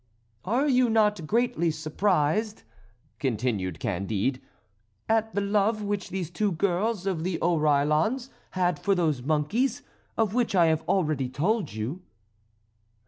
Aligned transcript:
"Are 0.45 0.67
you 0.67 0.89
not 0.89 1.27
greatly 1.27 1.69
surprised," 1.69 2.63
continued 3.19 3.79
Candide, 3.79 4.41
"at 5.07 5.35
the 5.35 5.41
love 5.41 5.83
which 5.83 6.09
these 6.09 6.31
two 6.31 6.53
girls 6.53 7.05
of 7.05 7.23
the 7.23 7.37
Oreillons 7.37 8.31
had 8.57 8.79
for 8.79 8.95
those 8.95 9.21
monkeys, 9.21 9.83
of 10.17 10.33
which 10.33 10.55
I 10.55 10.65
have 10.65 10.81
already 10.89 11.29
told 11.29 11.73
you?" 11.73 12.01